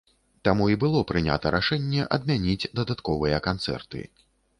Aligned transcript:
Таму 0.47 0.67
і 0.75 0.77
было 0.83 1.01
прынята 1.11 1.51
рашэнне 1.55 2.07
адмяніць 2.17 2.71
дадатковыя 2.79 3.37
канцэрты. 3.49 4.01